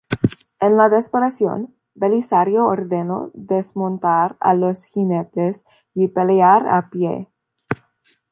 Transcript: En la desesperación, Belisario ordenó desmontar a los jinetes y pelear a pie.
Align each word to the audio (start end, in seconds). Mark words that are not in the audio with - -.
En 0.59 0.77
la 0.77 0.89
desesperación, 0.89 1.75
Belisario 1.93 2.65
ordenó 2.65 3.29
desmontar 3.35 4.35
a 4.39 4.55
los 4.55 4.85
jinetes 4.85 5.63
y 5.93 6.07
pelear 6.07 6.67
a 6.67 6.89
pie. 6.89 7.29